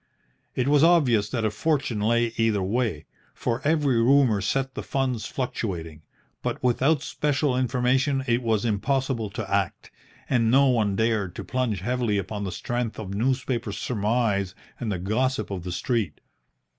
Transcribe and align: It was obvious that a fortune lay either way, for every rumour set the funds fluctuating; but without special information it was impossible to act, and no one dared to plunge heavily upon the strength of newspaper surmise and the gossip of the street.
It 0.55 0.67
was 0.67 0.83
obvious 0.83 1.29
that 1.29 1.45
a 1.45 1.51
fortune 1.51 1.99
lay 1.99 2.33
either 2.35 2.63
way, 2.63 3.05
for 3.35 3.61
every 3.63 4.01
rumour 4.01 4.41
set 4.41 4.73
the 4.73 4.81
funds 4.81 5.27
fluctuating; 5.27 6.01
but 6.41 6.57
without 6.63 7.03
special 7.03 7.55
information 7.55 8.23
it 8.25 8.41
was 8.41 8.65
impossible 8.65 9.29
to 9.29 9.47
act, 9.47 9.91
and 10.27 10.49
no 10.49 10.69
one 10.69 10.95
dared 10.95 11.35
to 11.35 11.43
plunge 11.43 11.81
heavily 11.81 12.17
upon 12.17 12.45
the 12.45 12.51
strength 12.51 12.97
of 12.97 13.13
newspaper 13.13 13.71
surmise 13.71 14.55
and 14.79 14.91
the 14.91 14.97
gossip 14.97 15.51
of 15.51 15.63
the 15.63 15.71
street. 15.71 16.19